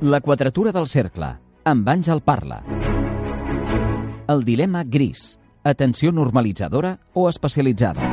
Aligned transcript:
La 0.00 0.22
quadratura 0.24 0.70
del 0.72 0.86
cercle, 0.88 1.26
amb 1.68 1.88
Àngel 1.92 2.22
Parla. 2.24 2.62
El 4.32 4.46
dilema 4.46 4.80
gris, 4.80 5.34
atenció 5.62 6.08
normalitzadora 6.10 6.94
o 7.12 7.28
especialitzada. 7.28 8.09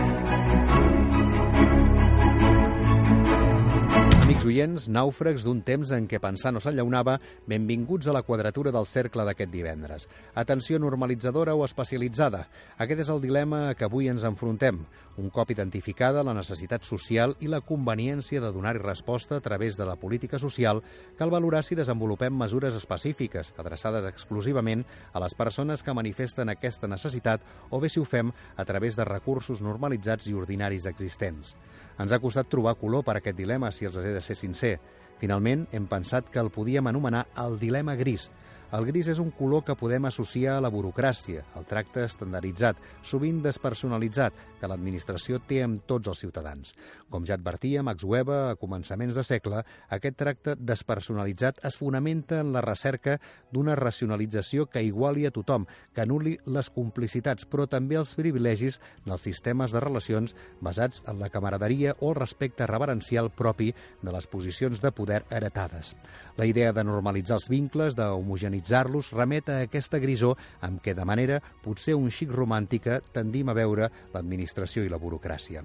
Oients, 4.47 4.87
nàufrags 4.89 5.43
d'un 5.45 5.59
temps 5.65 5.91
en 5.93 6.07
què 6.09 6.19
pensar 6.23 6.53
no 6.55 6.61
s'enllaunava, 6.63 7.17
benvinguts 7.49 8.07
a 8.07 8.15
la 8.15 8.23
quadratura 8.23 8.71
del 8.71 8.87
cercle 8.89 9.25
d'aquest 9.27 9.51
divendres. 9.51 10.07
Atenció 10.35 10.79
normalitzadora 10.79 11.55
o 11.55 11.65
especialitzada? 11.65 12.45
Aquest 12.79 13.03
és 13.03 13.11
el 13.13 13.21
dilema 13.23 13.67
a 13.67 13.75
què 13.75 13.87
avui 13.87 14.09
ens 14.11 14.25
enfrontem. 14.27 14.79
Un 15.17 15.31
cop 15.33 15.49
identificada 15.51 16.23
la 16.23 16.35
necessitat 16.37 16.85
social 16.85 17.35
i 17.41 17.49
la 17.51 17.61
conveniència 17.65 18.41
de 18.41 18.51
donar-hi 18.53 18.83
resposta 18.83 19.37
a 19.37 19.43
través 19.43 19.77
de 19.77 19.85
la 19.89 19.97
política 19.97 20.39
social, 20.39 20.83
cal 21.17 21.33
valorar 21.33 21.63
si 21.65 21.75
desenvolupem 21.75 22.33
mesures 22.37 22.77
específiques, 22.77 23.53
adreçades 23.57 24.05
exclusivament 24.05 24.85
a 25.13 25.23
les 25.23 25.35
persones 25.35 25.83
que 25.83 25.95
manifesten 25.97 26.53
aquesta 26.53 26.87
necessitat 26.87 27.41
o 27.69 27.81
bé 27.81 27.89
si 27.89 27.99
ho 27.99 28.05
fem 28.05 28.31
a 28.55 28.65
través 28.65 28.95
de 28.95 29.05
recursos 29.09 29.61
normalitzats 29.61 30.29
i 30.29 30.37
ordinaris 30.37 30.85
existents. 30.85 31.55
Ens 31.97 32.13
ha 32.13 32.21
costat 32.21 32.49
trobar 32.49 32.75
color 32.77 33.03
per 33.05 33.17
aquest 33.17 33.37
dilema, 33.37 33.71
si 33.71 33.87
els 33.89 33.97
he 33.97 34.13
de 34.13 34.21
ser 34.21 34.37
sincer. 34.37 34.75
Finalment, 35.17 35.65
hem 35.73 35.87
pensat 35.89 36.29
que 36.29 36.39
el 36.39 36.51
podíem 36.53 36.87
anomenar 36.87 37.25
el 37.41 37.57
dilema 37.59 37.95
gris, 37.97 38.29
el 38.75 38.85
gris 38.85 39.07
és 39.07 39.19
un 39.23 39.29
color 39.31 39.63
que 39.63 39.77
podem 39.79 40.05
associar 40.09 40.57
a 40.57 40.61
la 40.63 40.71
burocràcia, 40.73 41.45
al 41.55 41.63
tracte 41.69 42.03
estandarditzat, 42.03 42.79
sovint 43.07 43.39
despersonalitzat, 43.45 44.35
que 44.59 44.67
l'administració 44.67 45.39
té 45.47 45.61
amb 45.63 45.85
tots 45.87 46.11
els 46.11 46.19
ciutadans. 46.25 46.73
Com 47.07 47.23
ja 47.23 47.37
advertia 47.37 47.83
Max 47.85 48.03
Weber 48.03 48.39
a 48.49 48.57
començaments 48.59 49.15
de 49.15 49.23
segle, 49.23 49.61
aquest 49.87 50.17
tracte 50.19 50.57
despersonalitzat 50.59 51.61
es 51.69 51.77
fonamenta 51.79 52.41
en 52.43 52.51
la 52.51 52.63
recerca 52.65 53.15
d'una 53.55 53.77
racionalització 53.79 54.67
que 54.67 54.83
iguali 54.83 55.23
a 55.25 55.31
tothom, 55.31 55.63
que 55.95 56.03
anuli 56.03 56.35
les 56.45 56.71
complicitats, 56.75 57.47
però 57.47 57.69
també 57.71 57.95
els 57.95 58.15
privilegis 58.19 58.81
dels 59.05 59.23
sistemes 59.29 59.71
de 59.71 59.83
relacions 59.83 60.35
basats 60.59 61.05
en 61.07 61.21
la 61.23 61.31
camaraderia 61.31 61.95
o 62.01 62.11
el 62.11 62.19
respecte 62.19 62.67
reverencial 62.67 63.31
propi 63.31 63.71
de 64.01 64.11
les 64.11 64.27
posicions 64.27 64.83
de 64.83 64.91
poder 64.91 65.23
heretades. 65.31 65.95
La 66.35 66.45
idea 66.45 66.73
de 66.75 66.83
normalitzar 66.83 67.39
els 67.39 67.47
vincles, 67.49 67.95
d'homogeneïtzar 67.95 68.56
humanitzar-los 68.57 69.11
remet 69.11 69.49
a 69.49 69.61
aquesta 69.61 69.99
grisó 69.99 70.35
amb 70.61 70.81
què, 70.81 70.95
de 70.95 71.05
manera 71.05 71.41
potser 71.63 71.95
un 71.95 72.09
xic 72.09 72.31
romàntica, 72.31 73.01
tendim 73.13 73.49
a 73.49 73.53
veure 73.53 73.89
l'administració 74.13 74.83
i 74.83 74.89
la 74.89 74.97
burocràcia. 74.97 75.63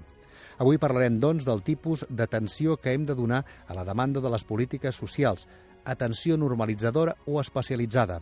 Avui 0.59 0.77
parlarem, 0.77 1.17
doncs, 1.17 1.45
del 1.45 1.63
tipus 1.63 2.05
d'atenció 2.09 2.77
que 2.77 2.93
hem 2.93 3.03
de 3.05 3.15
donar 3.15 3.43
a 3.67 3.73
la 3.73 3.83
demanda 3.83 4.21
de 4.21 4.29
les 4.29 4.43
polítiques 4.43 4.95
socials, 4.95 5.47
atenció 5.83 6.37
normalitzadora 6.37 7.15
o 7.25 7.41
especialitzada. 7.41 8.21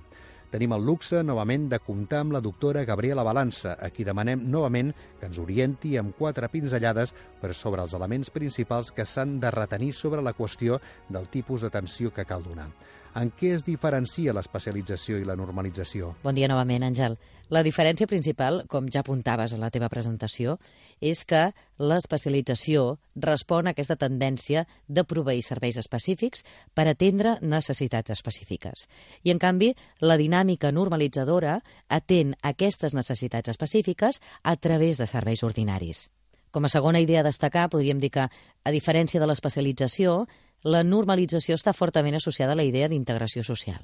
Tenim 0.52 0.73
el 0.75 0.83
luxe, 0.83 1.22
novament, 1.23 1.69
de 1.69 1.80
comptar 1.80 2.22
amb 2.23 2.33
la 2.36 2.42
doctora 2.42 2.83
Gabriela 2.83 3.23
Balança, 3.23 3.77
a 3.80 3.89
qui 3.89 4.03
demanem 4.03 4.42
novament 4.52 4.92
que 5.19 5.27
ens 5.27 5.39
orienti 5.39 5.97
amb 5.97 6.16
quatre 6.17 6.49
pinzellades 6.52 7.14
per 7.39 7.53
sobre 7.55 7.83
els 7.83 7.94
elements 7.95 8.31
principals 8.31 8.92
que 8.92 9.05
s'han 9.05 9.39
de 9.39 9.52
retenir 9.52 9.94
sobre 9.94 10.23
la 10.23 10.33
qüestió 10.33 10.80
del 11.09 11.30
tipus 11.31 11.64
d'atenció 11.64 12.11
que 12.11 12.27
cal 12.27 12.44
donar. 12.44 12.72
En 13.12 13.28
què 13.36 13.50
es 13.58 13.66
diferencia 13.67 14.31
l'especialització 14.31 15.17
i 15.20 15.26
la 15.28 15.36
normalització? 15.36 16.14
Bon 16.23 16.36
dia 16.36 16.48
novament, 16.48 16.86
Àngel. 16.88 17.17
La 17.52 17.64
diferència 17.67 18.08
principal, 18.08 18.62
com 18.72 18.86
ja 18.88 19.02
apuntaves 19.04 19.52
a 19.52 19.58
la 19.59 19.67
teva 19.73 19.90
presentació, 19.92 20.56
és 21.04 21.26
que 21.28 21.50
l'especialització 21.82 22.86
respon 23.20 23.67
a 23.67 23.73
aquesta 23.76 23.98
tendència 24.00 24.64
de 24.88 25.04
proveir 25.04 25.44
serveis 25.44 25.76
específics 25.82 26.45
per 26.73 26.88
atendre 26.88 27.36
necessitats 27.42 28.16
específiques. 28.16 28.88
I, 29.28 29.34
en 29.36 29.44
canvi, 29.44 29.73
la 30.00 30.16
dinàmica 30.16 30.72
normalitzadora 30.72 31.58
atén 31.89 32.38
aquestes 32.42 32.95
necessitats 32.95 33.52
específiques 33.52 34.21
a 34.44 34.55
través 34.55 35.04
de 35.04 35.10
serveis 35.11 35.44
ordinaris. 35.44 36.08
Com 36.52 36.64
a 36.67 36.71
segona 36.71 37.00
idea 37.00 37.20
a 37.20 37.27
destacar, 37.27 37.70
podríem 37.71 38.00
dir 38.00 38.11
que, 38.11 38.27
a 38.27 38.71
diferència 38.71 39.20
de 39.20 39.27
l'especialització, 39.27 40.26
la 40.64 40.83
normalització 40.83 41.55
està 41.58 41.73
fortament 41.73 42.16
associada 42.16 42.54
a 42.54 42.60
la 42.60 42.66
idea 42.67 42.88
d'integració 42.88 43.44
social. 43.44 43.82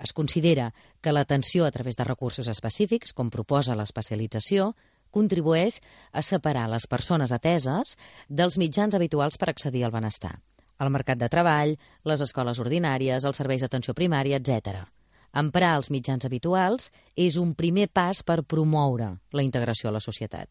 Es 0.00 0.14
considera 0.16 0.70
que 1.00 1.12
l'atenció 1.12 1.66
a 1.66 1.70
través 1.70 1.96
de 1.96 2.04
recursos 2.04 2.48
específics, 2.48 3.12
com 3.12 3.30
proposa 3.30 3.76
l'especialització, 3.76 4.72
contribueix 5.10 5.80
a 6.12 6.22
separar 6.22 6.68
les 6.70 6.86
persones 6.86 7.34
ateses 7.36 7.96
dels 8.28 8.56
mitjans 8.58 8.94
habituals 8.94 9.36
per 9.36 9.50
accedir 9.50 9.84
al 9.84 9.92
benestar. 9.92 10.38
El 10.80 10.90
mercat 10.90 11.18
de 11.20 11.28
treball, 11.28 11.74
les 12.08 12.22
escoles 12.24 12.58
ordinàries, 12.62 13.26
els 13.28 13.36
serveis 13.36 13.60
d'atenció 13.60 13.92
primària, 13.94 14.40
etc. 14.40 14.86
Emprar 15.36 15.74
els 15.76 15.90
mitjans 15.92 16.24
habituals 16.24 16.88
és 17.14 17.36
un 17.36 17.52
primer 17.54 17.90
pas 17.92 18.22
per 18.24 18.40
promoure 18.42 19.12
la 19.36 19.44
integració 19.44 19.90
a 19.90 19.98
la 19.98 20.00
societat. 20.00 20.48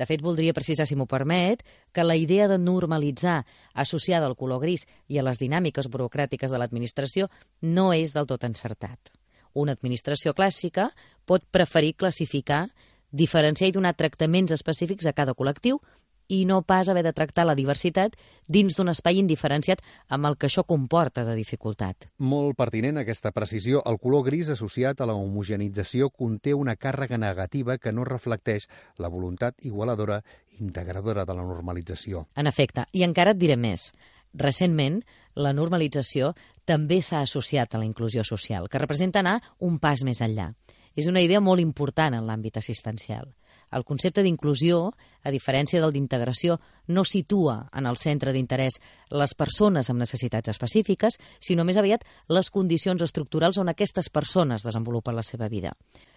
De 0.00 0.06
fet, 0.08 0.22
voldria 0.24 0.54
precisar, 0.56 0.86
si 0.88 0.96
m'ho 0.96 1.04
permet, 1.04 1.60
que 1.92 2.06
la 2.06 2.16
idea 2.16 2.46
de 2.48 2.56
normalitzar 2.56 3.42
associada 3.74 4.24
al 4.24 4.36
color 4.42 4.62
gris 4.62 4.86
i 5.12 5.18
a 5.20 5.24
les 5.26 5.36
dinàmiques 5.42 5.90
burocràtiques 5.92 6.48
de 6.48 6.56
l'administració 6.56 7.28
no 7.60 7.90
és 7.92 8.14
del 8.16 8.24
tot 8.30 8.46
encertat. 8.48 9.12
Una 9.52 9.74
administració 9.76 10.32
clàssica 10.32 10.88
pot 11.28 11.44
preferir 11.52 11.98
classificar, 12.00 12.70
diferenciar 13.12 13.68
i 13.68 13.76
donar 13.76 13.92
tractaments 13.98 14.56
específics 14.56 15.04
a 15.04 15.12
cada 15.12 15.36
col·lectiu 15.36 15.82
i 16.30 16.44
no 16.46 16.62
pas 16.62 16.88
haver 16.88 17.02
de 17.02 17.12
tractar 17.12 17.44
la 17.48 17.56
diversitat 17.58 18.14
dins 18.46 18.76
d'un 18.78 18.92
espai 18.92 19.18
indiferenciat 19.18 19.82
amb 20.08 20.30
el 20.30 20.38
que 20.38 20.46
això 20.46 20.64
comporta 20.64 21.24
de 21.26 21.34
dificultat. 21.34 22.06
Molt 22.18 22.56
pertinent 22.58 23.02
aquesta 23.02 23.34
precisió. 23.34 23.82
El 23.84 23.98
color 23.98 24.24
gris 24.28 24.52
associat 24.54 25.00
a 25.00 25.08
la 25.10 25.18
homogenització 25.18 26.10
conté 26.14 26.54
una 26.54 26.76
càrrega 26.76 27.18
negativa 27.18 27.78
que 27.78 27.92
no 27.92 28.06
reflecteix 28.06 28.68
la 28.98 29.10
voluntat 29.10 29.58
igualadora 29.66 30.22
integradora 30.60 31.24
de 31.24 31.34
la 31.34 31.42
normalització. 31.42 32.26
En 32.36 32.46
efecte, 32.46 32.84
i 32.92 33.02
encara 33.06 33.34
et 33.34 33.40
diré 33.40 33.56
més. 33.56 33.90
Recentment, 34.36 35.00
la 35.34 35.54
normalització 35.56 36.34
també 36.68 37.00
s'ha 37.02 37.24
associat 37.24 37.74
a 37.74 37.80
la 37.80 37.88
inclusió 37.88 38.22
social, 38.22 38.68
que 38.68 38.78
representa 38.78 39.24
anar 39.24 39.40
un 39.58 39.80
pas 39.82 40.04
més 40.06 40.20
enllà. 40.22 40.52
És 40.94 41.08
una 41.10 41.22
idea 41.22 41.40
molt 41.40 41.62
important 41.62 42.14
en 42.14 42.26
l'àmbit 42.26 42.58
assistencial. 42.60 43.32
El 43.70 43.84
concepte 43.86 44.22
d'inclusió, 44.26 44.90
a 45.22 45.30
diferència 45.30 45.80
del 45.82 45.92
d'integració, 45.94 46.58
no 46.88 47.04
situa 47.04 47.68
en 47.76 47.86
el 47.86 47.98
centre 48.00 48.32
d'interès 48.34 48.80
les 49.10 49.34
persones 49.34 49.90
amb 49.90 50.02
necessitats 50.02 50.50
específiques, 50.50 51.18
sinó 51.38 51.64
més 51.64 51.78
aviat 51.78 52.04
les 52.28 52.50
condicions 52.50 53.02
estructurals 53.02 53.58
on 53.62 53.70
aquestes 53.70 54.10
persones 54.10 54.66
desenvolupen 54.66 55.16
la 55.16 55.26
seva 55.26 55.48
vida. 55.48 55.74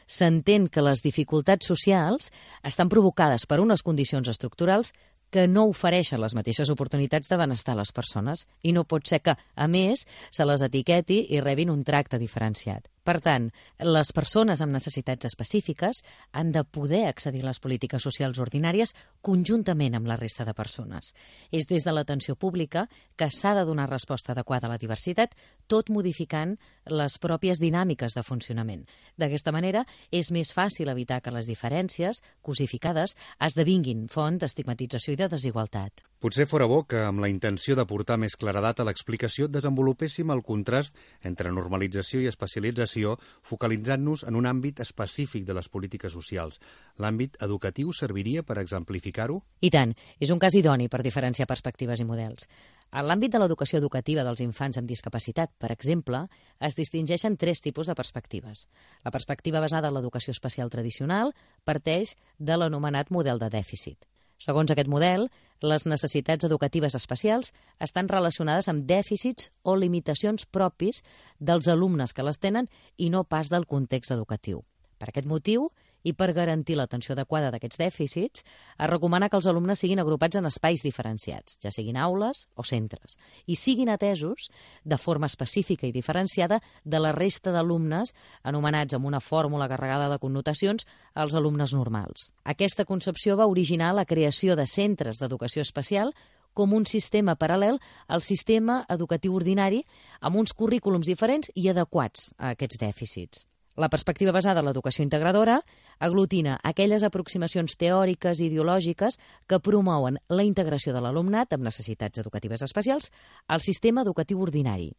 S'entén 0.08 0.68
que 0.68 0.84
les 0.84 1.04
dificultats 1.04 1.68
socials 1.68 2.32
estan 2.64 2.90
provocades 2.90 3.46
per 3.46 3.62
unes 3.64 3.84
condicions 3.84 4.28
estructurals 4.28 4.94
que 5.34 5.48
no 5.50 5.66
ofereixen 5.66 6.22
les 6.22 6.36
mateixes 6.38 6.70
oportunitats 6.70 7.30
de 7.30 7.38
benestar 7.42 7.74
a 7.74 7.82
les 7.82 7.92
persones 7.92 8.46
i 8.62 8.74
no 8.76 8.86
pot 8.86 9.10
ser 9.10 9.24
que, 9.26 9.34
a 9.34 9.68
més, 9.68 10.06
se 10.30 10.46
les 10.46 10.62
etiqueti 10.62 11.24
i 11.34 11.42
rebin 11.42 11.74
un 11.74 11.82
tracte 11.84 12.22
diferenciat. 12.22 12.93
Per 13.04 13.18
tant, 13.20 13.50
les 13.84 14.12
persones 14.16 14.62
amb 14.64 14.72
necessitats 14.72 15.28
específiques 15.28 16.00
han 16.32 16.54
de 16.56 16.64
poder 16.64 17.02
accedir 17.10 17.42
a 17.44 17.50
les 17.50 17.60
polítiques 17.60 18.06
socials 18.08 18.40
ordinàries 18.40 18.96
conjuntament 19.22 19.98
amb 19.98 20.08
la 20.08 20.16
resta 20.16 20.46
de 20.48 20.54
persones. 20.56 21.12
És 21.52 21.68
des 21.68 21.84
de 21.84 21.92
l'atenció 21.92 22.38
pública 22.40 22.86
que 23.20 23.28
s'ha 23.28 23.54
de 23.60 23.66
donar 23.68 23.90
resposta 23.92 24.32
adequada 24.32 24.70
a 24.70 24.74
la 24.74 24.80
diversitat, 24.80 25.36
tot 25.68 25.92
modificant 25.92 26.56
les 26.88 27.20
pròpies 27.20 27.60
dinàmiques 27.60 28.16
de 28.16 28.24
funcionament. 28.24 28.88
D'aquesta 29.20 29.52
manera, 29.52 29.84
és 30.10 30.32
més 30.32 30.56
fàcil 30.56 30.88
evitar 30.88 31.20
que 31.20 31.36
les 31.36 31.50
diferències, 31.52 32.24
cosificades, 32.42 33.18
esdevinguin 33.44 34.08
font 34.08 34.40
d'estigmatització 34.40 35.18
i 35.18 35.20
de 35.20 35.32
desigualtat. 35.36 36.08
Potser 36.24 36.46
fora 36.48 36.70
bo 36.72 36.86
que, 36.88 37.02
amb 37.04 37.20
la 37.20 37.28
intenció 37.28 37.76
de 37.76 37.84
portar 37.84 38.16
més 38.16 38.38
claredat 38.40 38.78
a 38.80 38.84
l'explicació, 38.88 39.50
desenvolupéssim 39.52 40.30
el 40.32 40.40
contrast 40.48 40.96
entre 41.28 41.50
normalització 41.52 42.22
i 42.24 42.30
especialització, 42.30 43.18
focalitzant-nos 43.44 44.24
en 44.30 44.38
un 44.40 44.48
àmbit 44.48 44.80
específic 44.86 45.44
de 45.44 45.58
les 45.58 45.68
polítiques 45.68 46.16
socials. 46.16 46.62
L'àmbit 47.04 47.36
educatiu 47.44 47.92
serviria 47.92 48.46
per 48.48 48.56
exemplificar-ho? 48.62 49.42
I 49.68 49.74
tant. 49.76 49.92
És 50.16 50.32
un 50.32 50.40
cas 50.40 50.56
idoni 50.56 50.88
per 50.88 51.02
diferenciar 51.04 51.50
perspectives 51.52 52.00
i 52.00 52.08
models. 52.08 52.48
En 52.96 53.04
l'àmbit 53.04 53.36
de 53.36 53.44
l'educació 53.44 53.84
educativa 53.84 54.24
dels 54.24 54.46
infants 54.48 54.80
amb 54.80 54.88
discapacitat, 54.88 55.52
per 55.60 55.74
exemple, 55.76 56.24
es 56.64 56.80
distingeixen 56.80 57.36
tres 57.36 57.60
tipus 57.68 57.92
de 57.92 57.98
perspectives. 58.00 58.64
La 59.04 59.12
perspectiva 59.12 59.60
basada 59.60 59.92
en 59.92 60.00
l'educació 60.00 60.32
especial 60.32 60.72
tradicional 60.72 61.36
parteix 61.68 62.16
de 62.40 62.56
l'anomenat 62.56 63.12
model 63.12 63.44
de 63.44 63.52
dèficit. 63.60 64.08
Segons 64.44 64.72
aquest 64.74 64.90
model, 64.92 65.30
les 65.64 65.86
necessitats 65.88 66.44
educatives 66.44 66.96
especials 66.98 67.54
estan 67.80 68.10
relacionades 68.12 68.68
amb 68.68 68.84
dèficits 68.84 69.48
o 69.64 69.78
limitacions 69.80 70.46
propis 70.46 71.00
dels 71.40 71.70
alumnes 71.72 72.12
que 72.12 72.26
les 72.28 72.40
tenen 72.44 72.68
i 72.98 73.10
no 73.10 73.24
pas 73.24 73.50
del 73.50 73.66
context 73.66 74.12
educatiu. 74.12 74.66
Per 75.00 75.08
aquest 75.10 75.28
motiu, 75.28 75.70
i 76.04 76.14
per 76.14 76.34
garantir 76.36 76.76
l'atenció 76.78 77.14
adequada 77.16 77.50
d'aquests 77.52 77.80
dèficits, 77.80 78.44
es 78.44 78.90
recomana 78.90 79.30
que 79.30 79.40
els 79.40 79.48
alumnes 79.48 79.80
siguin 79.80 80.02
agrupats 80.04 80.38
en 80.40 80.48
espais 80.50 80.84
diferenciats, 80.84 81.58
ja 81.64 81.72
siguin 81.72 81.98
aules 81.98 82.48
o 82.56 82.66
centres, 82.68 83.18
i 83.48 83.56
siguin 83.56 83.90
atesos 83.90 84.50
de 84.84 84.98
forma 84.98 85.28
específica 85.32 85.88
i 85.88 85.96
diferenciada 85.96 86.60
de 86.84 87.00
la 87.00 87.14
resta 87.16 87.52
d'alumnes 87.56 88.14
anomenats 88.44 88.94
amb 88.94 89.08
una 89.08 89.24
fórmula 89.24 89.70
carregada 89.72 90.10
de 90.12 90.20
connotacions 90.20 90.88
als 91.14 91.36
alumnes 91.36 91.74
normals. 91.74 92.32
Aquesta 92.44 92.86
concepció 92.86 93.38
va 93.38 93.48
originar 93.48 93.94
la 93.94 94.06
creació 94.06 94.56
de 94.56 94.68
centres 94.68 95.20
d'educació 95.20 95.62
especial 95.64 96.14
com 96.54 96.74
un 96.78 96.86
sistema 96.86 97.36
paral·lel 97.36 97.80
al 98.08 98.22
sistema 98.22 98.84
educatiu 98.94 99.36
ordinari 99.36 99.82
amb 100.22 100.38
uns 100.44 100.54
currículums 100.54 101.10
diferents 101.10 101.50
i 101.56 101.68
adequats 101.74 102.32
a 102.38 102.54
aquests 102.54 102.80
dèficits. 102.82 103.48
La 103.76 103.90
perspectiva 103.90 104.32
basada 104.32 104.62
en 104.62 104.68
l'educació 104.68 105.02
integradora 105.02 105.56
aglutina 105.98 106.60
aquelles 106.62 107.02
aproximacions 107.08 107.74
teòriques 107.82 108.38
i 108.40 108.52
ideològiques 108.52 109.18
que 109.50 109.60
promouen 109.66 110.20
la 110.30 110.46
integració 110.46 110.94
de 110.94 111.02
l'alumnat 111.02 111.56
amb 111.56 111.66
necessitats 111.66 112.22
educatives 112.22 112.62
especials 112.62 113.10
al 113.48 113.66
sistema 113.66 114.06
educatiu 114.06 114.44
ordinari. 114.46 114.92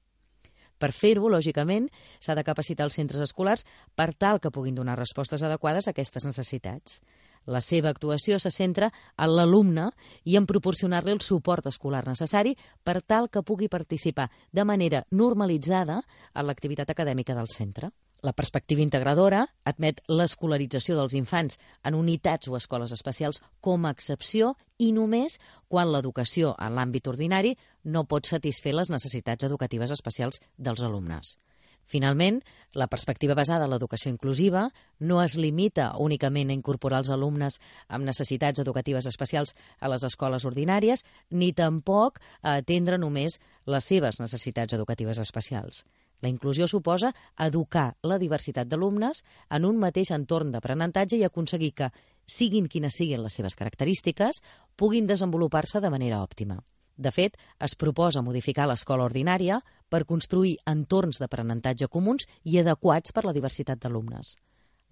Per 0.74 0.90
fer-ho, 0.90 1.28
lògicament, 1.30 1.86
s'ha 2.18 2.34
de 2.34 2.42
capacitar 2.42 2.88
els 2.88 2.98
centres 2.98 3.22
escolars 3.22 3.62
per 3.94 4.10
tal 4.12 4.40
que 4.42 4.50
puguin 4.50 4.74
donar 4.74 4.98
respostes 4.98 5.46
adequades 5.46 5.86
a 5.86 5.94
aquestes 5.94 6.26
necessitats. 6.26 6.98
La 7.46 7.60
seva 7.60 7.92
actuació 7.94 8.40
se 8.42 8.50
centra 8.50 8.88
en 9.14 9.36
l'alumne 9.36 9.90
i 10.24 10.34
en 10.34 10.48
proporcionar-li 10.50 11.14
el 11.14 11.22
suport 11.22 11.68
escolar 11.70 12.02
necessari 12.08 12.56
per 12.82 13.02
tal 13.02 13.30
que 13.30 13.44
pugui 13.46 13.68
participar 13.68 14.32
de 14.50 14.64
manera 14.64 15.04
normalitzada 15.12 16.00
en 16.34 16.48
l'activitat 16.48 16.90
acadèmica 16.90 17.38
del 17.38 17.52
centre. 17.54 17.92
La 18.24 18.32
perspectiva 18.32 18.80
integradora 18.80 19.42
admet 19.68 19.98
l'escolarització 20.08 20.94
dels 20.96 21.12
infants 21.18 21.58
en 21.84 21.96
unitats 21.98 22.48
o 22.48 22.56
escoles 22.56 22.94
especials 22.96 23.42
com 23.60 23.84
a 23.84 23.92
excepció 23.92 24.54
i 24.80 24.92
només 24.96 25.36
quan 25.68 25.92
l'educació 25.92 26.54
en 26.56 26.72
l'àmbit 26.78 27.10
ordinari 27.12 27.52
no 27.84 28.06
pot 28.08 28.24
satisfer 28.24 28.72
les 28.72 28.88
necessitats 28.94 29.44
educatives 29.44 29.92
especials 29.92 30.40
dels 30.56 30.80
alumnes. 30.88 31.36
Finalment, 31.84 32.40
la 32.74 32.88
perspectiva 32.90 33.36
basada 33.38 33.68
en 33.68 33.72
l'educació 33.72 34.10
inclusiva 34.10 34.64
no 34.98 35.20
es 35.22 35.36
limita 35.38 35.92
únicament 36.02 36.50
a 36.50 36.56
incorporar 36.56 37.02
els 37.04 37.10
alumnes 37.14 37.60
amb 37.88 38.08
necessitats 38.08 38.62
educatives 38.64 39.06
especials 39.06 39.54
a 39.78 39.90
les 39.92 40.04
escoles 40.04 40.46
ordinàries, 40.48 41.04
ni 41.30 41.52
tampoc 41.52 42.18
a 42.42 42.56
atendre 42.58 42.98
només 42.98 43.38
les 43.66 43.84
seves 43.84 44.18
necessitats 44.20 44.74
educatives 44.74 45.22
especials. 45.22 45.84
La 46.24 46.30
inclusió 46.32 46.66
suposa 46.66 47.12
educar 47.46 47.94
la 48.02 48.18
diversitat 48.18 48.68
d'alumnes 48.68 49.24
en 49.50 49.66
un 49.68 49.78
mateix 49.78 50.10
entorn 50.16 50.50
d'aprenentatge 50.54 51.18
i 51.20 51.26
aconseguir 51.26 51.74
que, 51.76 51.90
siguin 52.24 52.68
quines 52.72 52.96
siguin 52.96 53.22
les 53.22 53.34
seves 53.36 53.54
característiques, 53.54 54.40
puguin 54.74 55.06
desenvolupar-se 55.06 55.84
de 55.84 55.90
manera 55.92 56.22
òptima. 56.24 56.62
De 56.96 57.10
fet, 57.10 57.36
es 57.58 57.74
proposa 57.74 58.22
modificar 58.22 58.68
l'escola 58.70 59.04
ordinària 59.08 59.60
per 59.90 60.04
construir 60.06 60.56
entorns 60.70 61.18
d'aprenentatge 61.18 61.88
comuns 61.88 62.28
i 62.44 62.58
adequats 62.60 63.12
per 63.12 63.24
la 63.26 63.34
diversitat 63.34 63.82
d'alumnes. 63.82 64.36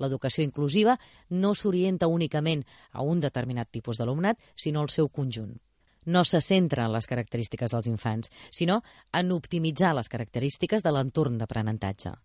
L'educació 0.03 0.43
inclusiva 0.43 0.97
no 1.31 1.55
s'orienta 1.55 2.09
únicament 2.11 2.65
a 2.91 3.05
un 3.07 3.21
determinat 3.21 3.71
tipus 3.71 4.01
d'alumnat, 4.01 4.41
sinó 4.57 4.83
al 4.83 4.91
seu 4.91 5.09
conjunt. 5.09 5.55
No 6.05 6.25
se 6.25 6.41
centra 6.41 6.89
en 6.89 6.93
les 6.93 7.07
característiques 7.07 7.71
dels 7.71 7.87
infants, 7.87 8.31
sinó 8.51 8.81
en 9.13 9.31
optimitzar 9.31 9.95
les 9.95 10.11
característiques 10.11 10.83
de 10.83 10.91
l'entorn 10.91 11.39
d'aprenentatge. 11.39 12.17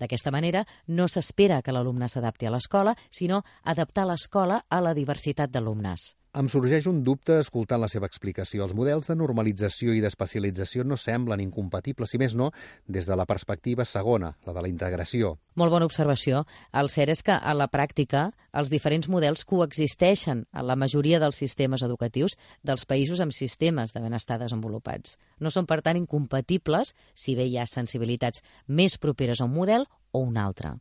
D'aquesta 0.00 0.32
manera, 0.32 0.64
no 0.88 1.08
s'espera 1.08 1.62
que 1.64 1.72
l'alumne 1.72 2.08
s'adapti 2.08 2.48
a 2.48 2.52
l'escola, 2.52 2.94
sinó 3.10 3.42
adaptar 3.64 4.06
l'escola 4.08 4.62
a 4.68 4.80
la 4.80 4.94
diversitat 4.96 5.52
d'alumnes. 5.52 6.14
Em 6.36 6.50
sorgeix 6.52 6.84
un 6.90 6.98
dubte 7.00 7.38
escoltant 7.40 7.80
la 7.80 7.88
seva 7.88 8.08
explicació. 8.10 8.66
Els 8.66 8.74
models 8.76 9.06
de 9.08 9.14
normalització 9.16 9.94
i 9.96 10.02
d'especialització 10.04 10.84
no 10.84 10.98
semblen 11.00 11.40
incompatibles, 11.40 12.12
si 12.12 12.20
més 12.20 12.34
no, 12.36 12.50
des 12.84 13.08
de 13.08 13.16
la 13.16 13.24
perspectiva 13.24 13.86
segona, 13.88 14.34
la 14.44 14.52
de 14.52 14.66
la 14.66 14.68
integració. 14.68 15.32
Molt 15.56 15.72
bona 15.72 15.88
observació. 15.88 16.44
El 16.76 16.92
cert 16.92 17.14
és 17.14 17.24
que, 17.24 17.32
a 17.32 17.56
la 17.56 17.70
pràctica, 17.72 18.26
els 18.52 18.68
diferents 18.68 19.08
models 19.08 19.48
coexisteixen 19.48 20.44
en 20.44 20.68
la 20.68 20.76
majoria 20.76 21.22
dels 21.24 21.40
sistemes 21.40 21.86
educatius 21.88 22.36
dels 22.60 22.84
països 22.84 23.24
amb 23.24 23.32
sistemes 23.32 23.96
de 23.96 24.04
benestar 24.04 24.36
desenvolupats. 24.44 25.16
No 25.40 25.48
són, 25.48 25.64
per 25.64 25.80
tant, 25.80 25.96
incompatibles 25.96 26.92
si 27.14 27.32
bé 27.32 27.48
hi 27.48 27.56
ha 27.56 27.64
sensibilitats 27.64 28.44
més 28.68 29.00
properes 29.00 29.40
a 29.40 29.48
un 29.48 29.56
model 29.56 29.88
o 30.12 30.20
un 30.20 30.36
altre. 30.36 30.76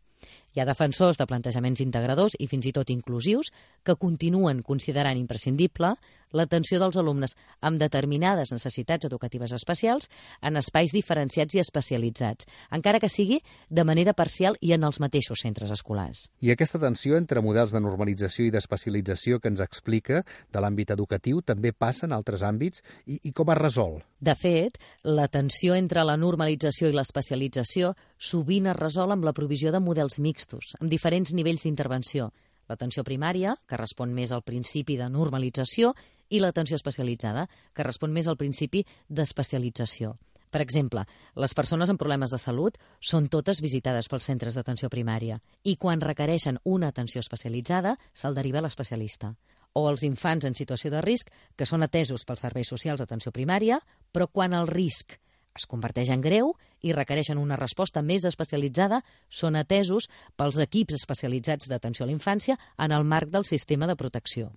Hi 0.56 0.62
ha 0.64 0.66
defensors 0.70 1.18
de 1.20 1.26
plantejaments 1.28 1.82
integradors 1.84 2.38
i 2.40 2.46
fins 2.48 2.64
i 2.70 2.72
tot 2.72 2.88
inclusius 2.94 3.50
que 3.84 3.98
continuen 4.00 4.62
considerant 4.64 5.20
imprescindible 5.20 5.90
l'atenció 6.36 6.80
dels 6.80 6.96
alumnes 7.00 7.36
amb 7.66 7.80
determinades 7.80 8.52
necessitats 8.54 9.08
educatives 9.08 9.52
especials 9.56 10.10
en 10.42 10.60
espais 10.60 10.94
diferenciats 10.96 11.56
i 11.56 11.62
especialitzats, 11.64 12.48
encara 12.72 13.02
que 13.04 13.12
sigui 13.12 13.42
de 13.70 13.86
manera 13.88 14.14
parcial 14.14 14.56
i 14.62 14.74
en 14.76 14.84
els 14.88 15.00
mateixos 15.04 15.44
centres 15.44 15.72
escolars. 15.76 16.30
I 16.40 16.52
aquesta 16.56 16.80
tensió 16.80 17.20
entre 17.20 17.44
models 17.44 17.76
de 17.76 17.84
normalització 17.84 18.48
i 18.48 18.54
d'especialització 18.56 19.40
que 19.40 19.52
ens 19.52 19.64
explica 19.64 20.24
de 20.24 20.64
l'àmbit 20.64 20.96
educatiu 20.96 21.42
també 21.42 21.72
passa 21.72 22.08
en 22.08 22.16
altres 22.16 22.44
àmbits 22.48 22.84
i, 23.06 23.20
i 23.24 23.32
com 23.36 23.52
es 23.52 23.60
resol? 23.60 24.00
De 24.20 24.36
fet, 24.40 24.80
la 25.04 25.28
tensió 25.28 25.76
entre 25.76 26.04
la 26.08 26.16
normalització 26.18 26.90
i 26.90 26.96
l'especialització 26.96 27.94
sovint 28.18 28.72
es 28.72 28.80
resol 28.80 29.12
amb 29.12 29.28
la 29.28 29.36
provisió 29.36 29.72
de 29.72 29.84
models 29.84 30.20
mixtos, 30.20 30.45
amb 30.54 30.92
diferents 30.92 31.34
nivells 31.34 31.66
d'intervenció, 31.66 32.30
l'atenció 32.70 33.04
primària, 33.04 33.56
que 33.68 33.78
respon 33.78 34.14
més 34.14 34.32
al 34.32 34.44
principi 34.44 34.98
de 34.98 35.10
normalització, 35.10 35.94
i 36.30 36.40
l'atenció 36.42 36.78
especialitzada, 36.80 37.48
que 37.74 37.84
respon 37.86 38.14
més 38.14 38.28
al 38.28 38.38
principi 38.38 38.86
d'especialització. 39.10 40.16
Per 40.56 40.62
exemple, 40.64 41.04
les 41.36 41.54
persones 41.54 41.90
amb 41.92 42.00
problemes 42.00 42.32
de 42.32 42.40
salut 42.40 42.78
són 43.04 43.28
totes 43.28 43.60
visitades 43.62 44.08
pels 44.08 44.28
centres 44.30 44.56
d'atenció 44.56 44.88
primària 44.90 45.36
i 45.68 45.76
quan 45.76 46.00
requereixen 46.00 46.62
una 46.64 46.94
atenció 46.94 47.20
especialitzada 47.20 47.98
se'l 48.14 48.38
deriva 48.38 48.62
a 48.62 48.64
l'especialista. 48.64 49.34
O 49.76 49.90
els 49.90 50.06
infants 50.08 50.48
en 50.48 50.56
situació 50.56 50.94
de 50.94 51.02
risc 51.04 51.34
que 51.60 51.68
són 51.68 51.84
atesos 51.84 52.24
pels 52.24 52.46
serveis 52.46 52.72
socials 52.72 53.04
d'atenció 53.04 53.34
primària, 53.36 53.82
però 54.14 54.30
quan 54.32 54.56
el 54.56 54.72
risc 54.72 55.18
es 55.56 55.66
converteix 55.72 56.12
en 56.12 56.22
greu 56.22 56.54
i 56.84 56.94
requereixen 56.94 57.40
una 57.40 57.58
resposta 57.60 58.04
més 58.04 58.26
especialitzada, 58.28 59.02
són 59.30 59.56
atesos 59.56 60.10
pels 60.36 60.60
equips 60.60 61.00
especialitzats 61.00 61.72
d'atenció 61.72 62.06
a 62.06 62.12
la 62.12 62.16
infància 62.16 62.60
en 62.78 62.92
el 62.92 63.08
marc 63.08 63.32
del 63.32 63.48
sistema 63.48 63.88
de 63.88 63.96
protecció. 63.96 64.52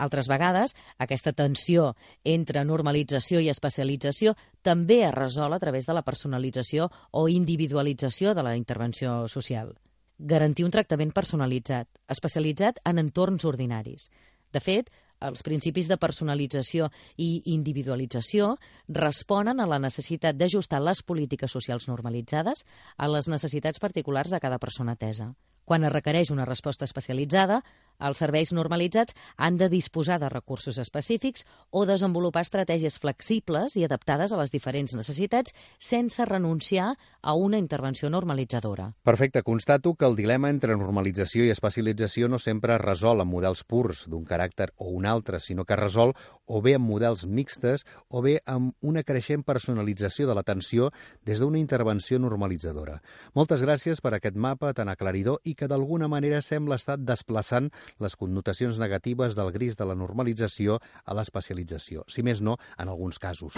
Altres 0.00 0.30
vegades, 0.32 0.72
aquesta 0.96 1.34
tensió 1.36 1.90
entre 2.24 2.64
normalització 2.64 3.42
i 3.44 3.50
especialització 3.52 4.32
també 4.64 5.02
es 5.04 5.12
resol 5.12 5.52
a 5.52 5.60
través 5.60 5.86
de 5.86 5.96
la 5.96 6.02
personalització 6.06 6.88
o 7.12 7.28
individualització 7.28 8.32
de 8.34 8.46
la 8.46 8.56
intervenció 8.56 9.26
social. 9.28 9.74
Garantir 10.18 10.64
un 10.64 10.72
tractament 10.72 11.12
personalitzat, 11.12 11.88
especialitzat 12.08 12.80
en 12.84 13.00
entorns 13.00 13.44
ordinaris. 13.44 14.08
De 14.52 14.60
fet, 14.60 14.88
els 15.20 15.44
principis 15.46 15.88
de 15.90 15.98
personalització 16.00 16.88
i 17.20 17.42
individualització 17.52 18.54
responen 18.88 19.60
a 19.60 19.68
la 19.68 19.78
necessitat 19.78 20.36
d'ajustar 20.36 20.80
les 20.80 21.02
polítiques 21.02 21.52
socials 21.52 21.88
normalitzades 21.88 22.64
a 22.96 23.08
les 23.08 23.28
necessitats 23.28 23.78
particulars 23.78 24.32
de 24.32 24.40
cada 24.40 24.58
persona 24.58 24.96
atesa. 24.96 25.32
Quan 25.70 25.84
es 25.86 25.92
requereix 25.92 26.32
una 26.34 26.44
resposta 26.48 26.82
especialitzada, 26.82 27.60
els 28.00 28.18
serveis 28.18 28.50
normalitzats 28.56 29.14
han 29.36 29.58
de 29.60 29.68
disposar 29.68 30.16
de 30.18 30.30
recursos 30.32 30.78
específics 30.82 31.44
o 31.70 31.84
desenvolupar 31.86 32.42
estratègies 32.42 32.96
flexibles 32.98 33.76
i 33.76 33.84
adaptades 33.84 34.32
a 34.32 34.40
les 34.40 34.50
diferents 34.50 34.96
necessitats 34.96 35.54
sense 35.78 36.24
renunciar 36.24 36.94
a 37.20 37.34
una 37.36 37.60
intervenció 37.60 38.10
normalitzadora. 38.10 38.88
Perfecte. 39.04 39.44
Constato 39.44 39.94
que 39.94 40.08
el 40.08 40.16
dilema 40.16 40.50
entre 40.50 40.74
normalització 40.76 41.44
i 41.44 41.52
especialització 41.54 42.28
no 42.32 42.40
sempre 42.40 42.74
es 42.74 42.82
resol 42.82 43.20
amb 43.22 43.36
models 43.36 43.62
purs 43.62 44.06
d'un 44.08 44.24
caràcter 44.24 44.70
o 44.78 44.90
un 44.96 45.06
altre, 45.06 45.38
sinó 45.38 45.64
que 45.64 45.76
es 45.76 45.80
resol 45.80 46.14
o 46.46 46.62
bé 46.64 46.74
amb 46.80 46.88
models 46.88 47.26
mixtes 47.28 47.84
o 48.08 48.24
bé 48.24 48.38
amb 48.46 48.74
una 48.80 49.04
creixent 49.04 49.44
personalització 49.44 50.26
de 50.26 50.34
l'atenció 50.34 50.90
des 51.22 51.38
d'una 51.38 51.60
intervenció 51.60 52.18
normalitzadora. 52.18 53.00
Moltes 53.34 53.62
gràcies 53.62 54.00
per 54.00 54.16
aquest 54.16 54.34
mapa 54.34 54.72
tan 54.74 54.88
aclaridor 54.88 55.38
i 55.44 55.54
que 55.60 55.68
d'alguna 55.68 56.08
manera 56.08 56.40
sembla 56.40 56.80
estar 56.80 56.96
desplaçant 56.96 57.68
les 58.00 58.16
connotacions 58.16 58.80
negatives 58.80 59.36
del 59.36 59.52
gris 59.52 59.76
de 59.76 59.84
la 59.84 59.98
normalització 59.98 60.80
a 61.04 61.16
l'especialització, 61.18 62.06
si 62.08 62.24
més 62.24 62.40
no, 62.40 62.56
en 62.80 62.88
alguns 62.88 63.20
casos. 63.20 63.52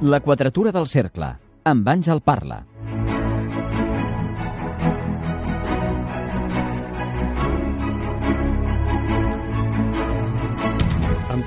La 0.00 0.22
quadratura 0.24 0.74
del 0.74 0.90
cercle, 0.90 1.34
amb 1.70 1.94
Àngel 1.94 2.24
Parla. 2.24 2.64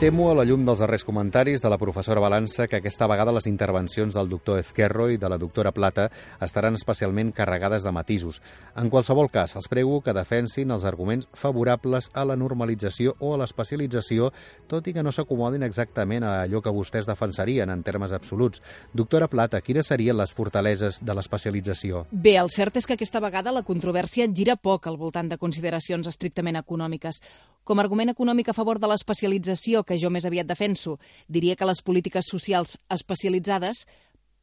Temo, 0.04 0.26
a 0.30 0.36
la 0.36 0.44
llum 0.44 0.66
dels 0.68 0.82
darrers 0.84 1.06
comentaris 1.08 1.62
de 1.64 1.70
la 1.72 1.78
professora 1.80 2.20
Balança, 2.20 2.66
que 2.68 2.76
aquesta 2.76 3.08
vegada 3.08 3.32
les 3.32 3.46
intervencions 3.48 4.18
del 4.18 4.28
doctor 4.28 4.58
Ezquerro 4.60 5.06
i 5.08 5.16
de 5.16 5.30
la 5.32 5.38
doctora 5.40 5.72
Plata 5.72 6.10
estaran 6.44 6.76
especialment 6.76 7.30
carregades 7.32 7.86
de 7.88 7.94
matisos. 7.96 8.42
En 8.76 8.90
qualsevol 8.92 9.30
cas, 9.32 9.54
els 9.56 9.70
prego 9.72 10.02
que 10.04 10.12
defensin 10.12 10.76
els 10.76 10.84
arguments 10.84 11.30
favorables 11.32 12.10
a 12.12 12.26
la 12.28 12.36
normalització 12.36 13.14
o 13.24 13.32
a 13.32 13.38
l'especialització, 13.40 14.34
tot 14.68 14.90
i 14.92 14.94
que 14.98 15.06
no 15.08 15.14
s'acomodin 15.16 15.64
exactament 15.64 16.28
a 16.28 16.34
allò 16.42 16.60
que 16.60 16.76
vostès 16.76 17.08
defensarien 17.08 17.72
en 17.72 17.88
termes 17.88 18.12
absoluts. 18.12 18.60
Doctora 18.92 19.32
Plata, 19.32 19.64
quines 19.64 19.88
serien 19.88 20.20
les 20.20 20.36
fortaleses 20.36 21.00
de 21.00 21.16
l'especialització? 21.16 22.04
Bé, 22.12 22.36
el 22.44 22.52
cert 22.52 22.76
és 22.76 22.90
que 22.90 23.00
aquesta 23.00 23.24
vegada 23.24 23.56
la 23.56 23.64
controvèrsia 23.64 24.28
gira 24.28 24.60
poc 24.60 24.92
al 24.92 25.00
voltant 25.00 25.32
de 25.32 25.40
consideracions 25.40 26.12
estrictament 26.12 26.60
econòmiques. 26.60 27.24
Com 27.64 27.80
a 27.80 27.88
argument 27.88 28.12
econòmic 28.12 28.50
a 28.52 28.58
favor 28.58 28.84
de 28.84 28.92
l'especialització, 28.92 29.86
que 29.88 29.93
jo 30.02 30.12
més 30.14 30.26
aviat 30.26 30.48
defenso, 30.48 31.00
diria 31.28 31.56
que 31.56 31.68
les 31.70 31.82
polítiques 31.82 32.30
socials 32.30 32.78
especialitzades 32.90 33.86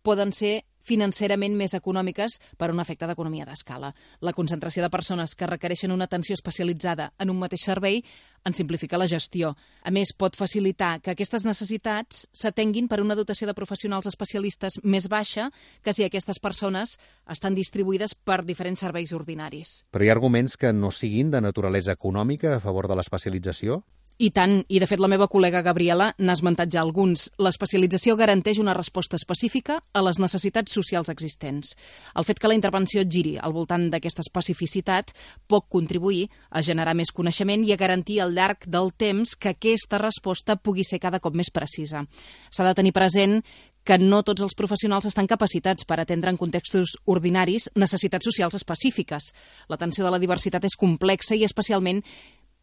poden 0.03 0.33
ser 0.33 0.65
financerament 0.87 1.55
més 1.57 1.75
econòmiques 1.77 2.39
per 2.59 2.71
un 2.73 2.81
efecte 2.81 3.07
d'economia 3.09 3.47
d'escala. 3.47 3.93
La 4.25 4.33
concentració 4.37 4.83
de 4.83 4.91
persones 4.91 5.35
que 5.37 5.49
requereixen 5.49 5.93
una 5.93 6.09
atenció 6.09 6.35
especialitzada 6.35 7.11
en 7.21 7.31
un 7.31 7.39
mateix 7.39 7.67
servei 7.69 8.01
en 8.45 8.57
simplifica 8.57 8.99
la 8.99 9.09
gestió. 9.11 9.53
A 9.85 9.93
més, 9.93 10.15
pot 10.17 10.37
facilitar 10.37 10.99
que 11.05 11.13
aquestes 11.13 11.45
necessitats 11.45 12.27
s'atenguin 12.33 12.89
per 12.89 13.03
una 13.05 13.15
dotació 13.19 13.47
de 13.47 13.57
professionals 13.57 14.09
especialistes 14.09 14.81
més 14.83 15.09
baixa 15.09 15.51
que 15.85 15.93
si 15.93 16.07
aquestes 16.07 16.41
persones 16.41 16.97
estan 17.29 17.55
distribuïdes 17.55 18.17
per 18.17 18.43
diferents 18.49 18.81
serveis 18.81 19.13
ordinaris. 19.13 19.83
Però 19.93 20.05
hi 20.05 20.11
ha 20.11 20.17
arguments 20.17 20.57
que 20.57 20.73
no 20.73 20.91
siguin 20.91 21.31
de 21.31 21.45
naturalesa 21.45 21.93
econòmica 21.93 22.57
a 22.57 22.61
favor 22.65 22.89
de 22.89 22.97
l'especialització? 22.97 23.83
I 24.21 24.29
tant, 24.37 24.59
i 24.69 24.77
de 24.77 24.85
fet 24.85 25.01
la 25.01 25.09
meva 25.09 25.31
col·lega 25.33 25.63
Gabriela 25.65 26.11
n'ha 26.21 26.35
esmentat 26.37 26.69
ja 26.75 26.83
alguns. 26.83 27.31
L'especialització 27.41 28.19
garanteix 28.21 28.59
una 28.61 28.75
resposta 28.77 29.17
específica 29.17 29.79
a 29.81 30.03
les 30.05 30.19
necessitats 30.21 30.75
socials 30.77 31.09
existents. 31.09 31.71
El 32.13 32.27
fet 32.29 32.37
que 32.37 32.51
la 32.51 32.59
intervenció 32.59 33.01
giri 33.09 33.39
al 33.41 33.55
voltant 33.57 33.87
d'aquesta 33.89 34.21
especificitat 34.21 35.15
pot 35.49 35.65
contribuir 35.73 36.27
a 36.51 36.61
generar 36.61 36.93
més 36.99 37.15
coneixement 37.17 37.65
i 37.65 37.73
a 37.73 37.81
garantir 37.81 38.19
al 38.21 38.37
llarg 38.37 38.69
del 38.69 38.93
temps 38.93 39.33
que 39.41 39.55
aquesta 39.55 40.03
resposta 40.05 40.59
pugui 40.61 40.85
ser 40.85 41.01
cada 41.01 41.23
cop 41.25 41.33
més 41.33 41.49
precisa. 41.49 42.05
S'ha 42.53 42.69
de 42.69 42.77
tenir 42.77 42.93
present 42.93 43.41
que 43.85 43.97
no 43.99 44.21
tots 44.23 44.45
els 44.45 44.53
professionals 44.55 45.07
estan 45.09 45.27
capacitats 45.31 45.87
per 45.89 45.97
atendre 46.01 46.29
en 46.29 46.37
contextos 46.37 46.99
ordinaris 47.09 47.71
necessitats 47.75 48.29
socials 48.29 48.59
específiques. 48.59 49.31
L'atenció 49.73 50.05
de 50.05 50.13
la 50.13 50.21
diversitat 50.21 50.67
és 50.69 50.77
complexa 50.77 51.35
i 51.35 51.47
especialment 51.49 52.03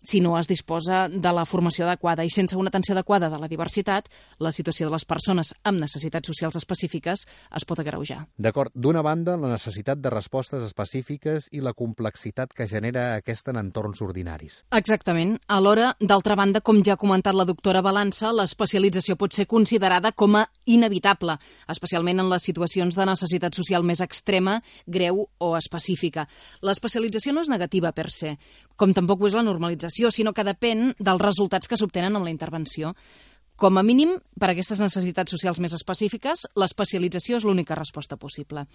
si 0.03 0.21
no 0.21 0.37
es 0.39 0.47
disposa 0.47 1.07
de 1.09 1.31
la 1.33 1.45
formació 1.45 1.85
adequada 1.85 2.25
i 2.25 2.31
sense 2.31 2.57
una 2.57 2.69
atenció 2.69 2.93
adequada 2.95 3.29
de 3.29 3.39
la 3.39 3.47
diversitat, 3.47 4.07
la 4.39 4.51
situació 4.51 4.87
de 4.87 4.93
les 4.93 5.05
persones 5.05 5.53
amb 5.63 5.81
necessitats 5.81 6.27
socials 6.27 6.55
específiques 6.55 7.25
es 7.27 7.65
pot 7.67 7.79
agreujar. 7.79 8.25
D'acord. 8.37 8.71
D'una 8.73 9.01
banda, 9.01 9.37
la 9.37 9.51
necessitat 9.51 9.99
de 9.99 10.11
respostes 10.13 10.63
específiques 10.63 11.49
i 11.51 11.61
la 11.61 11.73
complexitat 11.73 12.53
que 12.53 12.67
genera 12.67 13.15
aquesta 13.15 13.51
en 13.51 13.61
entorns 13.61 14.01
ordinaris. 14.05 14.61
Exactament. 14.71 15.37
Alhora, 15.47 15.93
d'altra 15.99 16.37
banda, 16.39 16.61
com 16.61 16.83
ja 16.85 16.95
ha 16.95 17.01
comentat 17.01 17.35
la 17.35 17.47
doctora 17.47 17.81
Balança, 17.81 18.31
l'especialització 18.35 19.17
pot 19.17 19.33
ser 19.33 19.47
considerada 19.47 20.11
com 20.11 20.37
a 20.37 20.45
inevitable, 20.65 21.37
especialment 21.67 22.21
en 22.21 22.31
les 22.31 22.47
situacions 22.47 22.95
de 22.95 23.09
necessitat 23.09 23.55
social 23.55 23.83
més 23.83 24.01
extrema, 24.03 24.61
greu 24.85 25.25
o 25.39 25.51
específica. 25.57 26.27
L'especialització 26.61 27.33
no 27.33 27.43
és 27.43 27.51
negativa 27.51 27.91
per 27.91 28.09
se, 28.13 28.37
com 28.77 28.93
tampoc 28.93 29.23
ho 29.23 29.29
és 29.31 29.33
la 29.33 29.45
normalització, 29.45 29.86
sinó 30.11 30.33
que 30.33 30.45
depèn 30.47 30.91
dels 30.99 31.23
resultats 31.23 31.67
que 31.67 31.79
s'obtenen 31.79 32.15
amb 32.15 32.27
la 32.27 32.33
intervenció. 32.33 32.93
Com 33.57 33.79
a 33.79 33.81
mínim, 33.81 34.11
per 34.37 34.51
a 34.51 34.53
aquestes 34.53 34.77
necessitats 34.77 35.33
socials 35.33 35.57
més 35.57 35.73
específiques, 35.73 36.43
l'especialització 36.61 37.39
és 37.39 37.45
l'única 37.47 37.73
resposta 37.73 38.13
possible. 38.13 38.67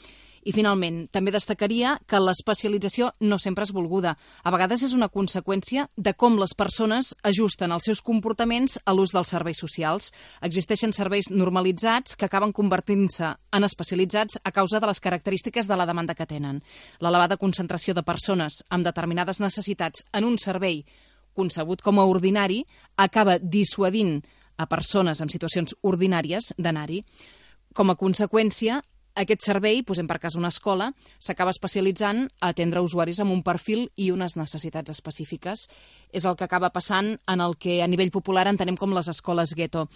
I, 0.42 0.50
finalment, 0.50 1.04
també 1.14 1.30
destacaria 1.30 1.92
que 2.10 2.18
l'especialització 2.18 3.12
no 3.22 3.38
sempre 3.38 3.62
és 3.62 3.70
volguda. 3.70 4.16
A 4.42 4.50
vegades 4.50 4.82
és 4.82 4.96
una 4.98 5.06
conseqüència 5.06 5.86
de 5.94 6.14
com 6.18 6.34
les 6.40 6.56
persones 6.58 7.12
ajusten 7.22 7.70
els 7.70 7.86
seus 7.86 8.02
comportaments 8.02 8.74
a 8.82 8.96
l'ús 8.96 9.14
dels 9.14 9.30
serveis 9.30 9.62
socials. 9.62 10.10
Existeixen 10.42 10.90
serveis 10.90 11.30
normalitzats 11.30 12.18
que 12.18 12.26
acaben 12.26 12.50
convertint-se 12.50 13.36
en 13.54 13.70
especialitzats 13.70 14.42
a 14.42 14.50
causa 14.50 14.82
de 14.82 14.90
les 14.90 14.98
característiques 14.98 15.70
de 15.70 15.78
la 15.78 15.86
demanda 15.86 16.18
que 16.18 16.26
tenen. 16.26 16.58
L'elevada 16.98 17.38
concentració 17.38 17.94
de 17.94 18.02
persones 18.02 18.64
amb 18.68 18.82
determinades 18.82 19.38
necessitats 19.38 20.02
en 20.10 20.26
un 20.26 20.42
servei 20.42 20.82
concebut 21.38 21.86
com 21.86 22.02
a 22.02 22.10
ordinari 22.10 22.64
acaba 22.98 23.38
dissuadint 23.38 24.18
a 24.56 24.68
persones 24.70 25.20
en 25.20 25.30
situacions 25.32 25.76
ordinàries 25.82 26.52
d'anar-hi. 26.58 27.02
Com 27.72 27.90
a 27.90 27.96
conseqüència, 27.96 28.82
aquest 29.14 29.44
servei, 29.44 29.82
posem 29.84 30.06
per 30.08 30.16
cas 30.22 30.36
una 30.40 30.48
escola, 30.48 30.88
s'acaba 31.20 31.52
especialitzant 31.52 32.24
a 32.40 32.52
atendre 32.52 32.80
usuaris 32.80 33.20
amb 33.20 33.34
un 33.34 33.42
perfil 33.44 33.90
i 34.00 34.10
unes 34.10 34.38
necessitats 34.40 34.92
específiques. 34.94 35.66
És 36.12 36.24
el 36.24 36.36
que 36.36 36.48
acaba 36.48 36.72
passant 36.72 37.14
en 37.28 37.44
el 37.44 37.58
que 37.60 37.82
a 37.82 37.88
nivell 37.88 38.12
popular 38.14 38.46
entenem 38.48 38.78
com 38.80 38.94
les 38.96 39.12
escoles 39.12 39.52
gueto. 39.58 39.88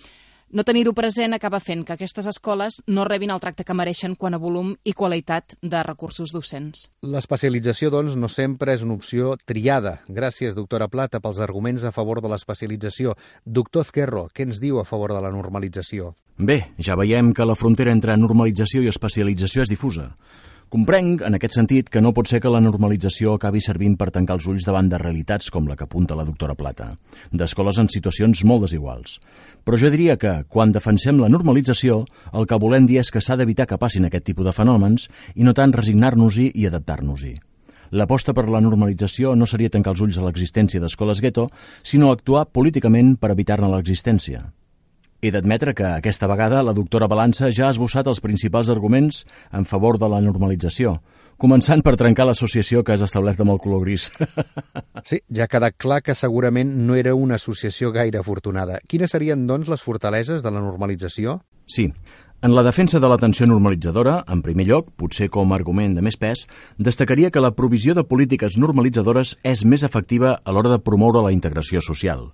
No 0.54 0.62
tenir-ho 0.62 0.92
present 0.94 1.34
acaba 1.34 1.58
fent 1.58 1.82
que 1.82 1.96
aquestes 1.96 2.28
escoles 2.30 2.78
no 2.86 3.04
rebin 3.04 3.32
el 3.34 3.40
tracte 3.42 3.64
que 3.66 3.74
mereixen 3.74 4.14
quan 4.14 4.36
a 4.36 4.38
volum 4.38 4.76
i 4.86 4.94
qualitat 4.94 5.56
de 5.60 5.80
recursos 5.82 6.30
docents. 6.30 6.86
L'especialització, 7.02 7.90
doncs, 7.90 8.14
no 8.14 8.30
sempre 8.30 8.76
és 8.76 8.84
una 8.86 8.94
opció 8.94 9.34
triada. 9.44 9.96
Gràcies, 10.06 10.54
doctora 10.54 10.86
Plata, 10.92 11.18
pels 11.20 11.42
arguments 11.42 11.82
a 11.82 11.90
favor 11.90 12.22
de 12.22 12.30
l'especialització. 12.30 13.16
Doctor 13.44 13.88
Ezquerro, 13.88 14.28
què 14.30 14.46
ens 14.46 14.62
diu 14.62 14.78
a 14.78 14.86
favor 14.86 15.16
de 15.16 15.20
la 15.24 15.34
normalització? 15.34 16.14
Bé, 16.38 16.60
ja 16.78 16.94
veiem 16.94 17.32
que 17.34 17.46
la 17.48 17.58
frontera 17.58 17.90
entre 17.90 18.14
normalització 18.16 18.84
i 18.84 18.92
especialització 18.92 19.66
és 19.66 19.72
difusa. 19.74 20.12
Comprenc, 20.66 21.20
en 21.22 21.36
aquest 21.36 21.54
sentit, 21.54 21.86
que 21.94 22.00
no 22.02 22.10
pot 22.10 22.26
ser 22.26 22.40
que 22.42 22.50
la 22.50 22.58
normalització 22.58 23.36
acabi 23.36 23.60
servint 23.62 23.92
per 23.94 24.08
tancar 24.10 24.34
els 24.34 24.48
ulls 24.50 24.64
davant 24.66 24.88
de 24.90 24.98
realitats 24.98 25.46
com 25.54 25.68
la 25.70 25.76
que 25.78 25.86
apunta 25.86 26.16
la 26.18 26.24
doctora 26.26 26.56
Plata, 26.58 26.88
d'escoles 27.30 27.78
en 27.78 27.86
situacions 27.92 28.42
molt 28.42 28.64
desiguals. 28.66 29.20
Però 29.62 29.78
jo 29.78 29.92
diria 29.94 30.18
que, 30.18 30.40
quan 30.50 30.74
defensem 30.74 31.22
la 31.22 31.30
normalització, 31.30 32.00
el 32.34 32.50
que 32.50 32.58
volem 32.58 32.90
dir 32.90 32.98
és 33.04 33.14
que 33.14 33.22
s'ha 33.22 33.38
d'evitar 33.38 33.68
que 33.70 33.78
passin 33.78 34.10
aquest 34.10 34.26
tipus 34.26 34.50
de 34.50 34.56
fenòmens 34.58 35.06
i 35.36 35.46
no 35.46 35.54
tant 35.54 35.70
resignar-nos-hi 35.70 36.50
i 36.58 36.66
adaptar-nos-hi. 36.66 37.36
L'aposta 37.94 38.34
per 38.34 38.48
la 38.50 38.58
normalització 38.58 39.36
no 39.38 39.46
seria 39.46 39.70
tancar 39.70 39.94
els 39.94 40.02
ulls 40.02 40.18
a 40.18 40.26
l'existència 40.26 40.82
d'escoles 40.82 41.22
gueto, 41.22 41.46
sinó 41.86 42.10
actuar 42.10 42.48
políticament 42.50 43.14
per 43.22 43.30
evitar-ne 43.38 43.70
l'existència. 43.70 44.48
He 45.22 45.30
d'admetre 45.32 45.72
que 45.74 45.86
aquesta 45.88 46.28
vegada 46.28 46.62
la 46.62 46.74
doctora 46.76 47.08
Balança 47.08 47.48
ja 47.48 47.66
ha 47.66 47.74
esbossat 47.74 48.08
els 48.10 48.20
principals 48.20 48.68
arguments 48.72 49.22
en 49.52 49.64
favor 49.64 49.96
de 49.98 50.10
la 50.12 50.20
normalització, 50.20 50.98
començant 51.40 51.80
per 51.84 51.96
trencar 51.96 52.26
l'associació 52.28 52.82
que 52.84 52.92
has 52.92 53.04
establert 53.06 53.40
amb 53.40 53.54
el 53.54 53.62
color 53.62 53.84
gris. 53.86 54.10
Sí, 55.06 55.20
ja 55.30 55.44
ha 55.44 55.46
quedat 55.46 55.76
clar 55.78 56.00
que 56.02 56.16
segurament 56.18 56.72
no 56.82 56.96
era 56.98 57.12
una 57.14 57.36
associació 57.38 57.92
gaire 57.94 58.18
afortunada. 58.18 58.80
Quines 58.90 59.12
serien, 59.14 59.44
doncs, 59.46 59.68
les 59.70 59.84
fortaleses 59.86 60.42
de 60.42 60.50
la 60.50 60.58
normalització? 60.58 61.36
Sí, 61.70 61.92
en 62.42 62.56
la 62.56 62.64
defensa 62.66 62.98
de 62.98 63.08
l'atenció 63.08 63.46
normalitzadora, 63.46 64.16
en 64.28 64.42
primer 64.42 64.66
lloc, 64.66 64.88
potser 64.98 65.28
com 65.32 65.52
a 65.52 65.56
argument 65.60 65.94
de 65.94 66.02
més 66.02 66.18
pes, 66.20 66.42
destacaria 66.76 67.30
que 67.30 67.44
la 67.44 67.54
provisió 67.54 67.94
de 67.94 68.04
polítiques 68.04 68.58
normalitzadores 68.58 69.36
és 69.46 69.62
més 69.64 69.86
efectiva 69.86 70.40
a 70.42 70.56
l'hora 70.56 70.74
de 70.74 70.82
promoure 70.82 71.22
la 71.22 71.32
integració 71.36 71.80
social. 71.80 72.26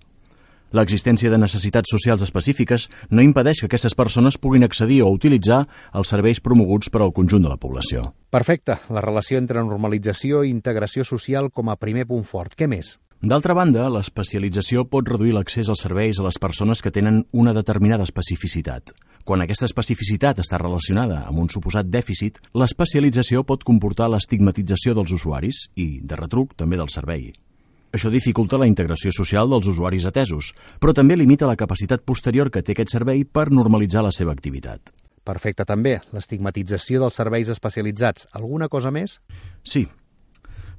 L'existència 0.73 1.31
de 1.31 1.39
necessitats 1.41 1.93
socials 1.93 2.25
específiques 2.25 2.89
no 3.11 3.25
impedeix 3.25 3.61
que 3.61 3.69
aquestes 3.69 3.95
persones 3.95 4.39
puguin 4.41 4.65
accedir 4.65 5.03
o 5.05 5.13
utilitzar 5.13 5.63
els 5.93 6.13
serveis 6.15 6.41
promoguts 6.41 6.89
per 6.89 7.03
al 7.05 7.13
conjunt 7.13 7.45
de 7.45 7.53
la 7.53 7.61
població. 7.61 8.09
Perfecte, 8.33 8.79
la 8.89 9.05
relació 9.05 9.37
entre 9.39 9.61
normalització 9.61 10.43
i 10.43 10.51
integració 10.51 11.05
social 11.05 11.53
com 11.53 11.69
a 11.69 11.77
primer 11.77 12.07
punt 12.09 12.25
fort. 12.25 12.57
Què 12.57 12.69
més? 12.69 12.97
D'altra 13.23 13.55
banda, 13.55 13.85
l'especialització 13.87 14.83
pot 14.91 15.07
reduir 15.07 15.37
l'accés 15.37 15.69
als 15.71 15.85
serveis 15.85 16.19
a 16.19 16.25
les 16.27 16.41
persones 16.43 16.81
que 16.83 16.91
tenen 16.91 17.21
una 17.31 17.53
determinada 17.55 18.03
especificitat. 18.03 18.91
Quan 19.23 19.45
aquesta 19.45 19.69
especificitat 19.69 20.41
està 20.43 20.59
relacionada 20.59 21.21
amb 21.29 21.39
un 21.45 21.53
suposat 21.53 21.87
dèficit, 21.87 22.41
l'especialització 22.59 23.45
pot 23.47 23.63
comportar 23.63 24.11
l'estigmatització 24.11 24.97
dels 24.99 25.15
usuaris 25.15 25.69
i, 25.77 26.01
de 26.03 26.19
retruc, 26.19 26.57
també 26.59 26.81
del 26.81 26.91
servei. 26.91 27.31
Això 27.93 28.09
dificulta 28.09 28.57
la 28.57 28.67
integració 28.71 29.13
social 29.13 29.51
dels 29.53 29.69
usuaris 29.69 30.07
atesos, 30.09 30.53
però 30.81 30.95
també 30.97 31.17
limita 31.17 31.49
la 31.49 31.59
capacitat 31.61 32.05
posterior 32.09 32.51
que 32.51 32.63
té 32.65 32.73
aquest 32.73 32.95
servei 32.95 33.25
per 33.25 33.51
normalitzar 33.53 34.03
la 34.05 34.13
seva 34.17 34.33
activitat. 34.33 34.95
Perfecte, 35.23 35.67
també. 35.69 35.99
L'estigmatització 36.11 37.03
dels 37.05 37.19
serveis 37.21 37.51
especialitzats. 37.53 38.27
Alguna 38.33 38.69
cosa 38.73 38.91
més? 38.91 39.21
Sí. 39.63 39.85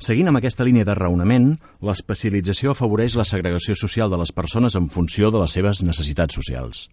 Seguint 0.03 0.27
amb 0.27 0.41
aquesta 0.41 0.65
línia 0.67 0.83
de 0.83 0.97
raonament, 0.97 1.53
l'especialització 1.85 2.73
afavoreix 2.73 3.15
la 3.15 3.27
segregació 3.29 3.77
social 3.77 4.09
de 4.11 4.19
les 4.19 4.33
persones 4.35 4.75
en 4.75 4.89
funció 4.89 5.29
de 5.31 5.39
les 5.45 5.53
seves 5.55 5.83
necessitats 5.85 6.35
socials. 6.35 6.89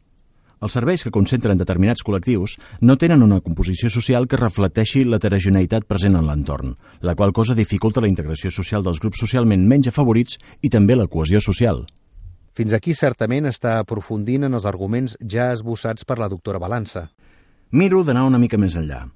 Els 0.60 0.74
serveis 0.76 1.00
que 1.00 1.12
concentren 1.14 1.56
determinats 1.56 2.02
col·lectius 2.04 2.58
no 2.84 2.98
tenen 3.00 3.22
una 3.24 3.38
composició 3.40 3.88
social 3.88 4.26
que 4.28 4.36
reflecteixi 4.36 5.06
l'heterogeneïtat 5.06 5.86
present 5.88 6.18
en 6.18 6.26
l'entorn, 6.28 6.74
la 7.00 7.14
qual 7.16 7.32
cosa 7.32 7.56
dificulta 7.56 8.02
la 8.04 8.10
integració 8.10 8.52
social 8.52 8.84
dels 8.84 9.00
grups 9.00 9.22
socialment 9.24 9.64
menys 9.64 9.88
afavorits 9.88 10.36
i 10.60 10.68
també 10.68 10.98
la 10.98 11.08
cohesió 11.08 11.40
social. 11.40 11.86
Fins 12.52 12.74
aquí 12.76 12.92
certament 12.92 13.48
està 13.48 13.78
aprofundint 13.78 14.44
en 14.44 14.58
els 14.58 14.66
arguments 14.68 15.16
ja 15.24 15.48
esbossats 15.54 16.04
per 16.04 16.18
la 16.20 16.28
doctora 16.28 16.60
Balança. 16.60 17.06
Miro 17.72 18.04
d'anar 18.04 18.26
una 18.28 18.42
mica 18.42 18.60
més 18.60 18.76
enllà. 18.76 19.06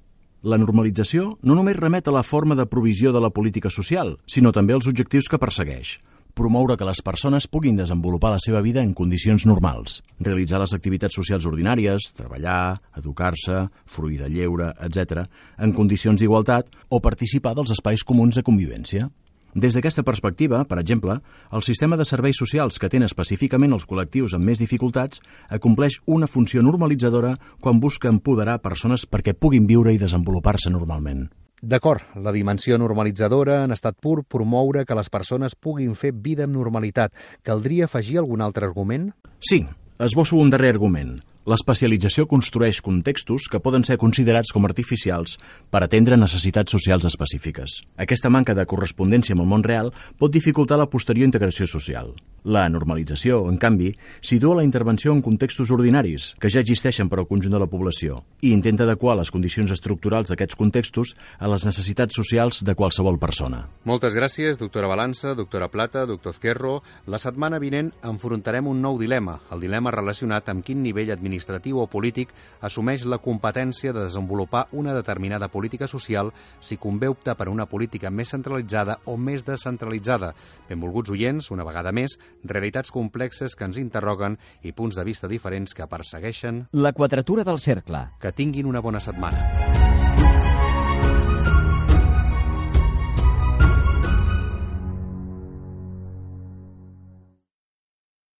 La 0.45 0.57
normalització 0.57 1.35
no 1.43 1.53
només 1.57 1.77
remet 1.77 2.07
a 2.07 2.15
la 2.15 2.23
forma 2.23 2.57
de 2.57 2.65
provisió 2.65 3.13
de 3.13 3.21
la 3.21 3.29
política 3.29 3.69
social, 3.69 4.15
sinó 4.25 4.51
també 4.55 4.73
als 4.73 4.89
objectius 4.89 5.29
que 5.29 5.41
persegueix. 5.41 5.99
Promoure 6.35 6.75
que 6.75 6.83
les 6.83 6.99
persones 6.99 7.45
puguin 7.47 7.77
desenvolupar 7.79 8.33
la 8.33 8.41
seva 8.43 8.59
vida 8.59 8.81
en 8.83 8.89
condicions 8.91 9.45
normals, 9.47 10.01
realitzar 10.19 10.59
les 10.59 10.73
activitats 10.75 11.15
socials 11.15 11.45
ordinàries, 11.47 12.09
treballar, 12.17 12.75
educar-se, 12.99 13.61
fruir 13.87 14.19
de 14.19 14.27
lleure, 14.33 14.73
etc., 14.83 15.23
en 15.55 15.71
condicions 15.71 16.19
d'igualtat 16.19 16.67
o 16.91 16.99
participar 16.99 17.53
dels 17.55 17.71
espais 17.71 18.03
comuns 18.03 18.35
de 18.35 18.43
convivència. 18.43 19.07
Des 19.55 19.79
d'aquesta 19.79 20.03
perspectiva, 20.03 20.65
per 20.67 20.81
exemple, 20.81 21.15
el 21.55 21.63
sistema 21.63 21.95
de 21.95 22.03
serveis 22.03 22.35
socials 22.35 22.75
que 22.75 22.91
atén 22.91 23.07
específicament 23.07 23.71
els 23.71 23.87
col·lectius 23.87 24.35
amb 24.35 24.43
més 24.43 24.59
dificultats 24.59 25.23
acompleix 25.47 26.01
una 26.03 26.27
funció 26.27 26.59
normalitzadora 26.67 27.37
quan 27.63 27.79
busca 27.79 28.11
empoderar 28.11 28.59
persones 28.59 29.07
perquè 29.07 29.39
puguin 29.39 29.71
viure 29.71 29.95
i 29.95 30.03
desenvolupar-se 30.03 30.75
normalment. 30.75 31.29
D'acord, 31.65 32.03
la 32.21 32.29
dimensió 32.29 32.77
normalitzadora 32.77 33.63
en 33.65 33.73
estat 33.73 33.95
pur 33.97 34.19
promoure 34.29 34.83
que 34.85 34.97
les 34.97 35.07
persones 35.09 35.55
puguin 35.57 35.95
fer 35.97 36.11
vida 36.13 36.45
amb 36.45 36.53
normalitat. 36.53 37.15
Caldria 37.41 37.87
afegir 37.89 38.19
algun 38.21 38.43
altre 38.45 38.67
argument? 38.69 39.07
Sí, 39.41 39.63
esbosso 39.97 40.37
un 40.37 40.53
darrer 40.53 40.75
argument. 40.75 41.15
L'especialització 41.45 42.23
construeix 42.25 42.79
contextos 42.81 43.45
que 43.53 43.59
poden 43.61 43.83
ser 43.85 43.99
considerats 44.01 44.49
com 44.49 44.63
artificials 44.65 45.35
per 45.69 45.83
atendre 45.85 46.17
necessitats 46.17 46.73
socials 46.73 47.05
específiques. 47.05 47.83
Aquesta 48.01 48.31
manca 48.33 48.55
de 48.57 48.65
correspondència 48.65 49.37
amb 49.37 49.43
el 49.43 49.51
món 49.51 49.61
real 49.61 49.91
pot 50.17 50.33
dificultar 50.33 50.79
la 50.81 50.87
posterior 50.89 51.29
integració 51.29 51.67
social. 51.69 52.15
La 52.45 52.63
normalització, 52.69 53.43
en 53.49 53.59
canvi, 53.61 53.91
situa 54.25 54.57
la 54.57 54.63
intervenció 54.65 55.13
en 55.13 55.21
contextos 55.25 55.69
ordinaris, 55.69 56.31
que 56.41 56.49
ja 56.49 56.63
existeixen 56.65 57.09
per 57.09 57.19
al 57.21 57.27
conjunt 57.29 57.53
de 57.53 57.61
la 57.61 57.69
població, 57.69 58.23
i 58.41 58.49
intenta 58.53 58.85
adequar 58.89 59.13
les 59.17 59.29
condicions 59.33 59.69
estructurals 59.73 60.33
d'aquests 60.33 60.57
contextos 60.57 61.13
a 61.37 61.49
les 61.49 61.65
necessitats 61.69 62.17
socials 62.17 62.63
de 62.65 62.73
qualsevol 62.73 63.21
persona. 63.21 63.67
Moltes 63.85 64.17
gràcies, 64.17 64.57
doctora 64.61 64.89
Balança, 64.89 65.35
doctora 65.37 65.69
Plata, 65.69 66.07
doctor 66.09 66.33
Zquerro. 66.37 66.79
La 67.05 67.21
setmana 67.21 67.61
vinent 67.61 67.93
enfrontarem 68.01 68.65
un 68.65 68.81
nou 68.81 68.97
dilema, 68.97 69.39
el 69.53 69.61
dilema 69.65 69.93
relacionat 69.93 70.49
amb 70.49 70.65
quin 70.65 70.81
nivell 70.85 71.13
administratiu 71.13 71.34
administratiu 71.35 71.81
o 71.83 71.87
polític 71.91 72.31
assumeix 72.63 73.05
la 73.05 73.19
competència 73.19 73.93
de 73.93 74.05
desenvolupar 74.05 74.65
una 74.71 74.95
determinada 74.95 75.49
política 75.51 75.87
social 75.87 76.31
si 76.61 76.77
convé 76.77 77.09
optar 77.11 77.35
per 77.35 77.49
una 77.51 77.67
política 77.67 78.09
més 78.09 78.31
centralitzada 78.31 78.99
o 79.05 79.17
més 79.17 79.45
descentralitzada. 79.45 80.33
Benvolguts 80.69 81.11
oients, 81.11 81.51
una 81.51 81.67
vegada 81.67 81.91
més, 81.91 82.17
realitats 82.43 82.91
complexes 82.91 83.55
que 83.55 83.67
ens 83.67 83.81
interroguen 83.81 84.39
i 84.63 84.71
punts 84.71 84.95
de 84.95 85.03
vista 85.03 85.27
diferents 85.27 85.75
que 85.75 85.87
persegueixen... 85.87 86.67
La 86.71 86.93
quadratura 86.93 87.43
del 87.43 87.59
cercle. 87.59 88.07
Que 88.21 88.31
tinguin 88.31 88.65
una 88.65 88.81
bona 88.81 89.03
setmana. 89.03 89.84